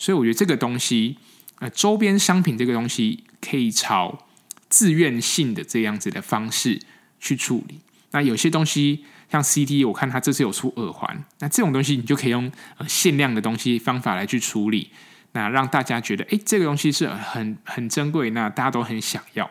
[0.00, 1.16] 所以我觉得这个东西，
[1.60, 4.26] 呃，周边商品这个东西可以朝
[4.68, 6.80] 自愿性的这样子的方式
[7.20, 7.78] 去处理。
[8.10, 14.90] 那有些东西像 CT，我看他这次有出耳环，那这种东西你就可以用呃限量的东西方法来去处理，
[15.32, 19.50] 那让大家觉得哎这个东西是很很珍贵，那大家都很想要，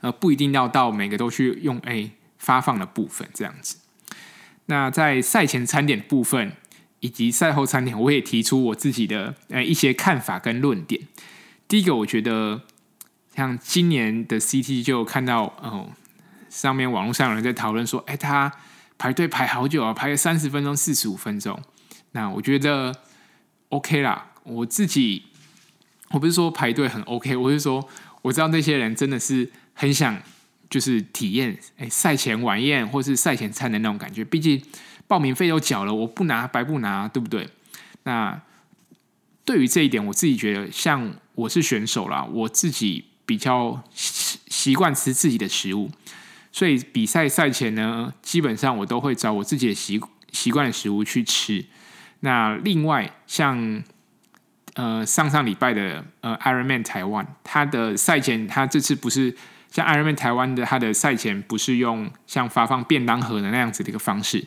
[0.00, 2.10] 呃不一定要到每个都去用哎。
[2.36, 3.78] 发放的部分这样子，
[4.66, 6.52] 那在赛前餐点部分
[7.00, 11.08] 以及赛后餐点，我也提出我自己的呃一些看法跟论点。
[11.66, 12.60] 第一个，我觉得
[13.34, 15.92] 像今年的 CT 就看到哦，
[16.54, 18.52] 上面网络上有人在讨论说，哎，他
[18.96, 21.60] 排队排好久啊，排了三十分钟、四十五分钟。
[22.12, 22.94] 那我觉得
[23.70, 25.24] OK 啦，我自己
[26.10, 27.88] 我不是说排队很 OK，我是说
[28.22, 30.22] 我知道那些人真的是很想。
[30.70, 34.24] 就是体验哎，赛前晚宴或是赛前餐的那种感觉。
[34.24, 34.60] 毕竟
[35.06, 37.48] 报名费都缴了，我不拿白不拿，对不对？
[38.02, 38.40] 那
[39.44, 45.88] 对于这一点，我自己觉得，像我是选手啦，我自己比较习习惯吃自己的食物，
[46.54, 51.64] 所以比赛赛前呢，基本上我都会找我自己的习习惯的食物去吃。
[52.20, 53.82] 那另外，像
[54.74, 59.36] 呃上上礼拜的呃 Ironman 台湾，他的赛前他这次不是。
[59.74, 64.44] 像 Ironman 台湾的，他的赛前不是用像发放便当盒的那样子的一个方式，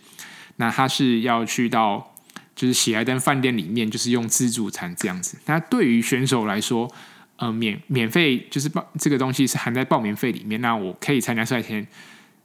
[0.55, 2.15] 那他是要去到
[2.55, 5.37] 就是喜来登饭店里面，就是用自助餐这样子。
[5.47, 6.89] 那对于选手来说，
[7.38, 11.88] 呃，免免费就是报这个东西是含在报名费里面，那我可以参加赛前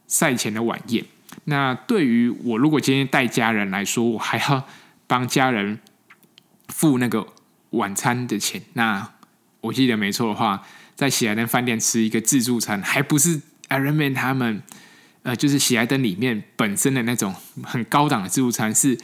[0.06, 1.04] 赛前的晚宴。
[1.44, 4.66] 那对于我如果今天带家人来说，我还要
[5.06, 5.80] 帮家人
[6.68, 7.26] 付那个
[7.70, 8.62] 晚餐的钱。
[8.74, 9.12] 那
[9.60, 10.62] 我记得没错的话。
[10.94, 14.62] 在喜来登饭店吃一个自助餐，还不是 Ironman 他们，
[15.22, 18.96] 呃，就是喜来登里面本身的那种很高档的自助餐，是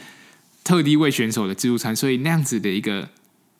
[0.63, 3.09] 特地为选手的自助餐，所以那样子的一个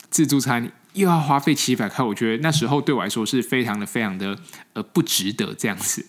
[0.08, 4.38] 自助餐又要花费七百块，我觉得那时候对我来说是非常的、非常的
[4.72, 6.06] 呃不值得这样子。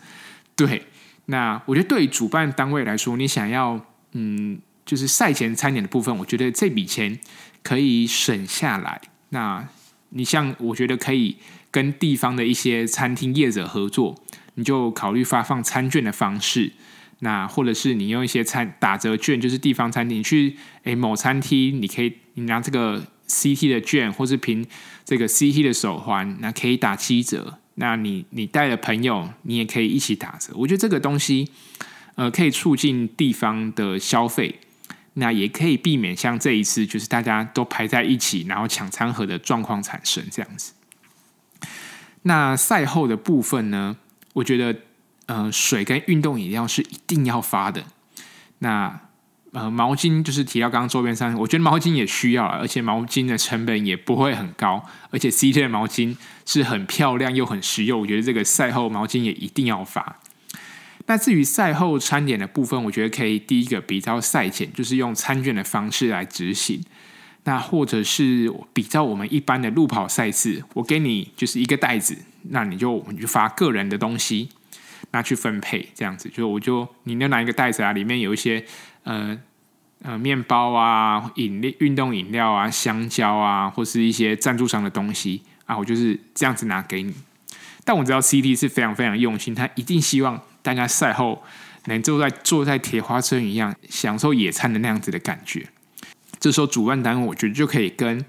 [0.56, 0.84] 对，
[1.26, 3.80] 那我觉得对主办单位来说，你想要
[4.14, 7.20] 嗯，就是赛前餐点的部分，我觉得这笔钱
[7.64, 9.02] 可以省下来。
[9.30, 9.68] 那
[10.10, 11.38] 你像，我觉得可以。
[11.74, 14.22] 跟地方的一些餐厅业者合作，
[14.56, 16.74] 你就考虑发放餐券的方式，
[17.20, 24.66] 那或者是你用一些餐打折券，就是地方餐厅去诶某餐厅，你可以你拿这个 CT 的券，或是凭
[25.06, 27.58] 这个 CT 的手环，那可以打七折。
[27.76, 30.54] 那你你带了朋友，你也可以一起打折。
[30.56, 31.50] 我觉得这个东西，
[32.16, 34.60] 呃，可以促进地方的消费。
[35.16, 40.74] 那也可以避免像这一次，就是大家都排在一起，然后抢餐盒的状况产生这样子。
[42.22, 43.98] 那赛后的部分呢，
[44.34, 44.80] 我觉得，
[45.26, 47.84] 呃，水跟运动饮料是一定要发的。
[48.60, 49.02] 那
[49.54, 60.20] 呃，毛巾就是提到刚刚周边商品，我觉得毛巾也需要，而且毛巾的成本也不会很高，而且 CT 的毛巾是很漂亮又很实用，我觉得这个赛后毛巾也一定要发。
[61.08, 66.82] 那至于赛后餐点的部分，我觉得可以第一个比较赛前，就是用餐券的方式来执行。
[67.44, 72.16] 那或者是比较我们一般的路跑赛事，我给你就是一个袋子，
[72.52, 74.48] 那你就你就发个人的东西，
[75.10, 76.30] 拿去分配这样子。
[76.30, 78.64] 就我就你就拿一个袋子啊，里面有一些
[79.04, 79.38] 呃
[80.04, 87.14] 呃面包啊、饮料、运动饮料啊、香蕉啊，或是一些赞助商的东西啊，我就是这样子拿给你。
[87.84, 90.42] 但我知道 CT 是非常非常用心，他一定希望。
[90.64, 91.44] 大家赛后
[91.86, 95.68] 能坐在坐在铁花村一样享受野餐的那样子的感觉，
[96.40, 98.24] 这时候主办单位我觉得就可以跟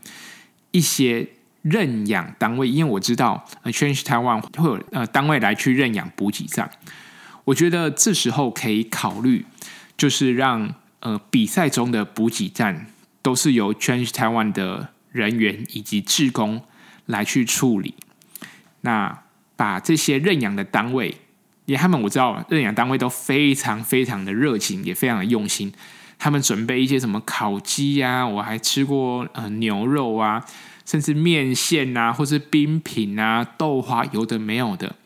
[0.70, 1.28] 一些
[1.60, 6.70] 认养单位，因为我知道，Change Taiwan 会有呃单位来去认养补给站，
[7.44, 9.44] 我觉得这时候可以考虑，
[9.96, 12.86] 就是让呃比赛中的补给站
[13.22, 16.62] 都是由 Change Taiwan 的人员以及志工
[17.06, 17.94] 来去处理，
[18.82, 19.22] 那
[19.56, 21.16] 把这些认养的单位。
[21.66, 25.72] 也他们我知道认养单位都非常非常的热情，也非常的用心。
[26.18, 30.44] 他们准备一些什么烤鸡啊，我还吃过呃牛肉啊，
[30.84, 34.96] 甚至面线啊，或是冰品啊、豆花，有的没有的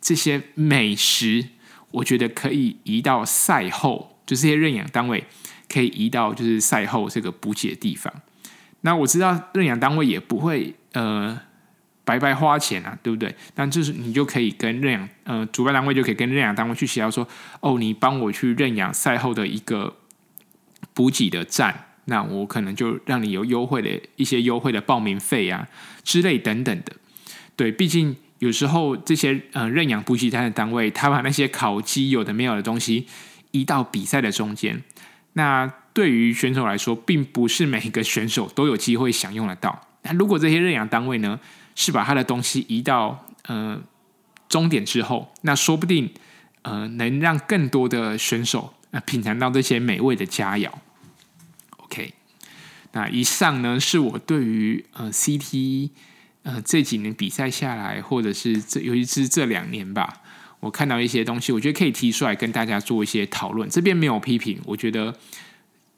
[0.00, 1.46] 这些美食，
[1.92, 5.24] 我觉得可以移到赛后，就这些认养单位
[5.68, 8.12] 可以移到就是赛后这个补给的地方。
[8.82, 11.40] 那我知道认养单位也不会呃。
[12.02, 13.32] 白白花钱啊，对不对？
[13.54, 17.28] 那就是你就可以跟认养，呃，主办单位就可以跟认养单位去协调说，
[17.60, 19.94] 哦，你帮我去认养赛后的一个
[20.92, 25.68] 补给的站，那我可能就让你有优惠的一些优惠的报名费啊
[26.02, 26.96] 之类等等的。
[27.54, 33.06] 对，毕竟有时候这些呃认养补给站的单位，他把那些烤鸡有的没有的东西
[33.50, 34.82] 移到比赛的中间，
[35.34, 39.88] 那对于选手来说，并不是每一个选手都有机会享用得到。
[40.02, 41.38] 那如果这些认养单位呢，
[41.74, 43.80] 是把他的东西移到呃
[44.48, 46.10] 终点之后，那说不定
[46.62, 50.70] 呃能让更多的选手呃品尝到这些美味的佳肴。
[51.78, 52.14] OK，
[52.92, 55.90] 那以上呢是我对于呃 CT
[56.44, 60.22] 呃这几年比赛下来，或者是这尤其是这两年吧，
[60.60, 63.68] 我看到一些东西，我觉得可以提出来跟大家做一些讨论。
[63.68, 65.14] 这边没有批评，我觉得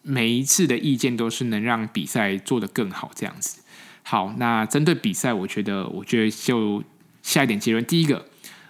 [0.03, 3.61] 每一次的意见都是能让比赛做得更好这样子。
[4.05, 6.83] 好，那针对比赛，我觉得，我觉得就
[7.22, 7.85] 下一点结论。
[7.85, 8.27] 第一个，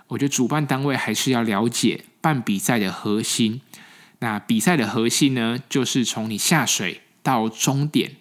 [0.09, 3.61] 我觉得主办单位还是要了解办比赛的核心。
[4.21, 8.13] 那比赛的核心呢，就是从你下水到终点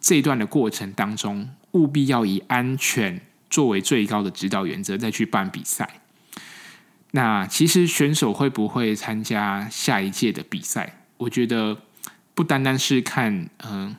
[0.00, 6.00] 这一段的过程当中，务必要以安全作为最高的指导原则，再去办比赛。
[7.14, 11.00] 那其实选手会不会参加下一届的比赛？
[11.16, 11.78] 我觉得
[12.34, 13.96] 不单单是看，嗯。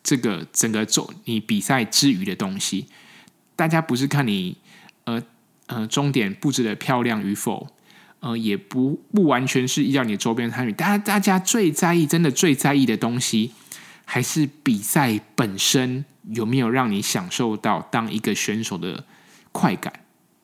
[0.00, 2.86] 这个整个走你比赛之余的东西，
[3.54, 4.56] 大家不是看你
[5.04, 5.22] 呃
[5.66, 7.68] 呃终点布置的漂亮与否，
[8.20, 13.52] 呃也不不完全是依照你的周边参与，大家大家最在意，真的最在意的东西，
[14.06, 19.04] 还是比赛本身有没有让你享受到当一个选手的
[19.52, 19.92] 快感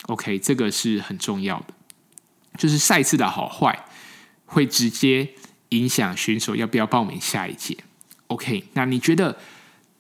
[0.09, 1.73] ？OK，这个是很重要的，
[2.59, 3.85] 就是赛事的好坏
[4.47, 5.31] 会直接
[5.71, 7.77] 影响选手要不要报名下一届。
[8.29, 9.39] OK，那你觉得？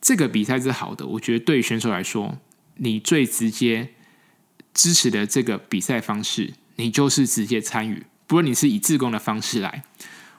[0.06, 2.36] 这个比赛是好的，我觉得对选手来说，
[2.76, 3.94] 你最直接
[4.74, 8.04] 支持的这个比赛方式，你就是直接参与。
[8.26, 9.82] 不论你是以自贡的方式来，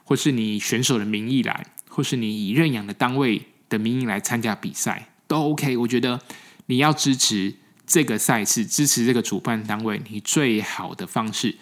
[0.04, 5.76] 或是你选手的名义来，或是你以认养的单位的名义来参加比赛，都 OK。
[5.78, 6.20] 我觉得
[6.66, 7.52] 你要支持
[7.84, 11.56] 这个赛事，支持这个主办单位，你最好的方式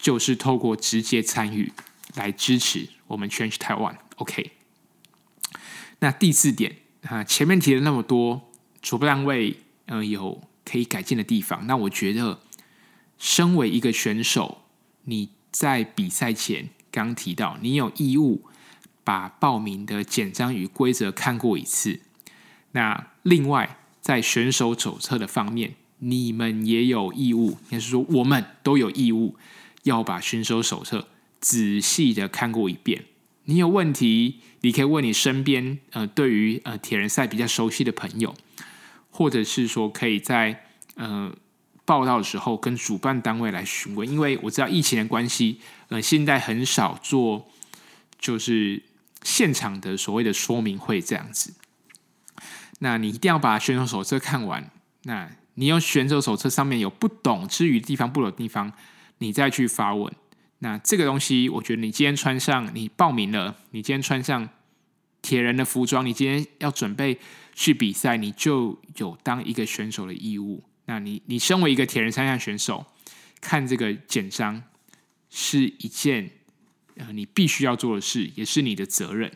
[0.00, 1.72] 就是透过直接参与
[2.14, 3.96] 来支持我们 Change Taiwan。
[4.16, 4.52] OK，
[5.98, 6.76] 那第四点。
[7.08, 11.66] 啊，前面提了那么多，主办单位嗯、呃、有可以改进的地方。
[11.66, 12.40] 那我觉得，
[13.16, 14.58] 身为一个选手，
[15.04, 18.44] 你在比赛前刚提到，你有义务
[19.02, 22.00] 把报名的简章与规则看过一次。
[22.72, 29.36] 那另外，在选手手册的方面，你们也有义务，也是说，我们都有义务
[29.84, 31.08] 要把选手手册
[31.40, 33.04] 仔细的看过一遍。
[33.44, 38.34] 你有问题，你可以问你身边呃，对于呃铁人赛比较熟悉的朋友，
[39.10, 40.64] 或者是说可以在
[40.94, 41.34] 呃
[41.84, 47.48] 报道的时候跟主办单位来询问，因为我知道疫情的关系，呃，现在很少做
[48.18, 48.82] 就是
[49.22, 51.54] 现场的所谓的说明会这样子。
[52.80, 54.70] 那你一定要把选手手册看完。
[55.02, 58.72] 那你有选手手册上面有不懂之余地方，不懂的地方，
[59.20, 60.12] 你再去发问。
[60.58, 64.46] 那这个东西，我觉得你今天穿上，你报名了，你今天穿上
[65.22, 67.18] 铁人的服装，你今天要准备
[67.54, 70.62] 去比赛，你就有当一个选手的义务。
[70.84, 72.84] 那你，你身为一个铁人三项选手，
[73.40, 74.62] 看这个简章
[75.30, 76.30] 是一件
[76.96, 79.32] 呃你必须要做的事，也是你的责任。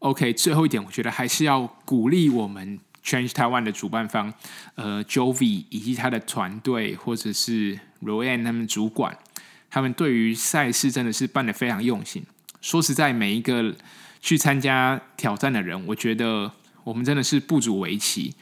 [0.00, 4.32] OK，最后一点，我觉得还是要鼓励我们 Change Taiwan 的主办方，
[4.74, 9.16] 呃，Jovi 以及他的团队，或者是 Roanne 他们主管。
[9.70, 12.24] 他们对于赛事真的是办得非常用心。
[12.60, 13.74] 说实在，每一个
[14.20, 16.52] 去参加挑战的人，我觉得
[16.84, 18.34] 我们真的是不足为奇。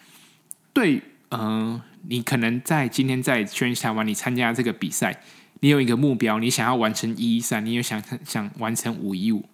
[0.72, 5.22] 对，嗯、呃，你可能在今天在 Change Taiwan，你参加这个比赛，
[5.61, 9.44] 你有一个目标，你想要完成一一三，你也想想完成五一五。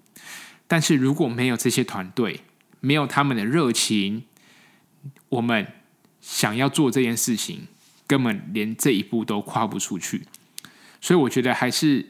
[0.67, 2.41] 但是如果没有这些团队，
[2.81, 4.25] 没有他们的热情，
[5.35, 5.67] 我们
[6.21, 7.67] 想要做这件事情，
[8.07, 10.25] 根本连这一步都跨不出去。
[11.01, 12.09] 所以我觉得还是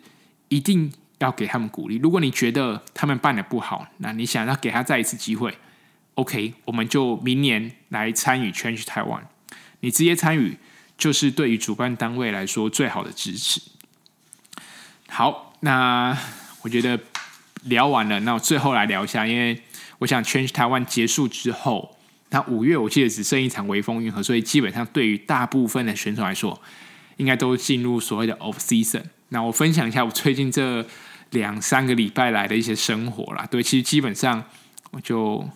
[0.48, 1.96] 一定要给他们鼓励。
[1.96, 5.56] 如果你觉得他们办得不好，那你想要给他再一次机会
[6.16, 9.22] ，OK，我们就明年来参与 Change Taiwan。
[9.80, 10.58] 你直接参与，
[10.98, 13.62] 就是对于主办单位来说最好的支持。
[15.08, 16.14] 好，那
[16.60, 17.00] 我觉得
[17.62, 19.62] 聊完了，那我最后来聊一下，因为
[20.00, 21.93] 我想 Change Taiwan 结束之后，
[22.34, 26.60] 那五月我记得只剩一场微风运河，所以基本上对于大部分的选手来说。
[27.16, 29.00] 应该都进入所谓的 off season。
[29.28, 30.84] 那我分享一下我最近这
[31.30, 33.46] 两三个礼拜来的一些生活啦。
[33.48, 34.44] 对，其实基本上
[34.90, 35.48] 我就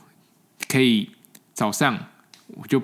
[0.69, 1.11] 可以
[1.55, 1.99] 早上
[2.47, 2.81] 我就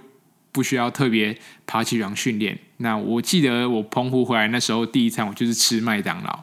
[0.51, 2.59] 不需要特别爬起床训练。
[2.79, 6.43] 那我记得我澎湖回来那时候第一餐我就是吃麦当劳。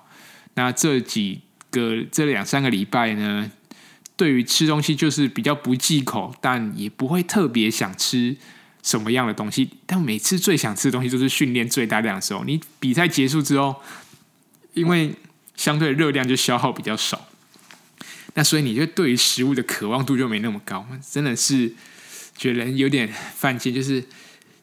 [0.53, 3.51] 那这几个这两三个礼拜呢，
[4.21, 8.37] 对于吃东西就是比较不忌口，但也不会特别想吃。
[8.83, 9.67] 什么样的东西？
[9.87, 12.43] 但每次最想吃的东西都是训练最大量的时候。
[12.43, 13.81] 你比赛结束之后，
[14.75, 15.15] 因为
[15.55, 17.29] 相对热量就消耗比较少，
[18.35, 20.85] 那所以你就对于食物的渴望度就没那么高。
[21.11, 21.73] 真的是
[22.37, 24.03] 觉得有点犯贱，就是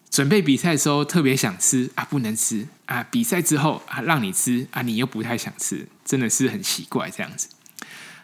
[0.09, 7.49] 准备比赛的时候特别想吃啊，不能吃啊；比赛之后啊，让你吃啊，你又不太想吃，真的是很奇怪这样子。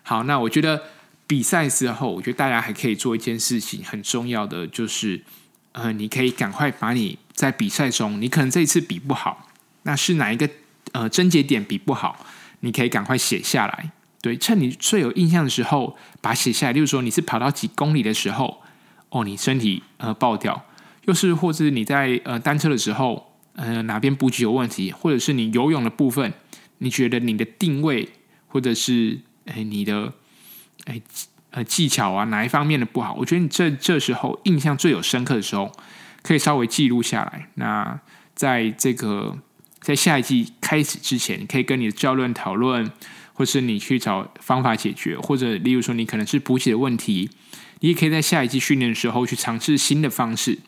[0.05, 0.83] 好，那我觉得
[1.27, 5.23] 比赛之后，我觉得大家还可以做一件事情，很重要的就是。
[5.77, 9.49] 呃，你可以赶快把你在比赛中，你可能这一次比不好，
[9.83, 10.49] 那是哪一个
[10.93, 12.25] 呃症结点比不好？
[12.61, 13.91] 你可以赶快写下来，
[14.23, 16.73] 对，趁你最有印象的时候把写下来。
[16.73, 18.63] 例如说，你是跑到几公里的时候，
[19.09, 20.65] 哦，你身体呃爆掉，
[21.07, 26.33] 又是或者你在呃单车的时候，呃哪边布局有问题，或者是你游泳的部分，
[26.79, 28.09] 你觉得你的定位
[28.47, 30.13] 或者是哎你的
[30.85, 31.01] 哎。
[31.57, 33.15] 呃，技巧啊，哪一方面的不好？
[33.15, 35.71] 我觉得你这这时候印象最有深刻的时候，
[36.21, 37.49] 可以稍微记录下来。
[37.55, 38.01] 那
[38.35, 39.39] 在这个
[39.81, 42.91] 在下一季开始之前，你可以跟你的教练讨论，
[43.35, 47.31] 或是你去找方法解决，或者例如说你可能是补给的问题，
[47.79, 50.59] 你也可以在下一季训练的时候去尝试新的方式。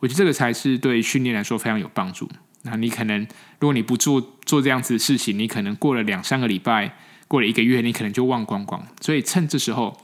[0.00, 2.30] 我觉得这个才是对训练来说非常有帮助。
[2.62, 3.20] 那你可能
[3.60, 6.96] 如果你不做做这样子的事情，你可能过了两三个礼拜。
[7.26, 8.86] 过了一个月，你可能就忘光光。
[9.00, 9.96] 所以趁这时候，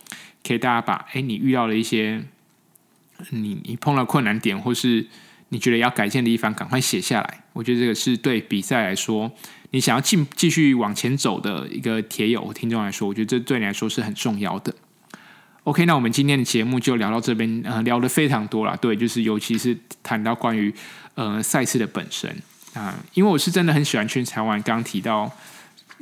[0.47, 2.23] 可以大家把哎，你遇到了一些
[3.31, 5.07] 你你碰到困难点，或是
[5.51, 7.45] 你觉得要改进的地方，赶快写下来。
[7.53, 9.31] 我觉得这个是对比赛来说，
[9.73, 14.75] 你想要进继续往前走的一个铁友听众来说，我觉得这对你来说是很重要的。
[15.65, 18.77] OK，那我们今天的节目就聊到这边，呃，聊得非常多了。
[18.79, 20.73] 对，就是尤其是谈到关于
[21.17, 22.35] 呃赛事的本身
[22.73, 25.31] 啊，因为我是真的很喜欢去台湾，刚提到。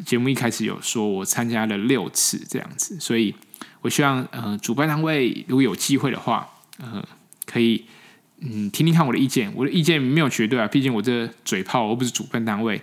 [0.04, 3.34] 节目一开始有说，我参加了六次这样子，所以
[3.80, 7.02] 我希望呃，主办单位如果有机会的话，呃，
[7.46, 7.84] 可以
[8.40, 9.52] 嗯听听看我的意见。
[9.54, 12.80] 我的意见没有绝对啊，毕竟我这嘴炮，我不是主办单位，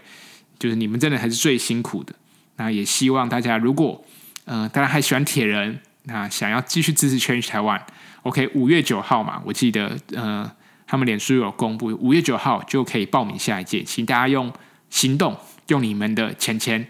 [0.59, 2.13] 就是你们真的还是最辛苦的。
[2.57, 4.03] 那也希望大家如果
[4.45, 10.49] 呃，大家还喜欢铁人，那想要继续支持 Change Taiwan，OK，五月九号嘛，我记得呃，
[10.86, 14.53] 他们脸书有公布，五月九号就可以报名下一届，请大家用
[14.89, 15.36] 行动。
[15.68, 16.88] 用你们的钱钱，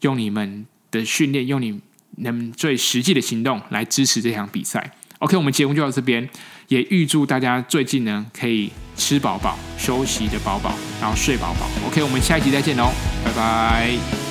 [0.00, 1.80] 用你们的训练，用你
[2.16, 4.92] 们最实际的行动来支持这场比赛。
[5.18, 6.28] OK，我们节目就到这边，
[6.68, 11.66] 也预祝大家最近呢可以吃饱饱，休息的饱饱，然后睡饱饱。
[11.86, 12.92] OK，我们下一集再见喽，
[13.24, 14.25] 拜拜。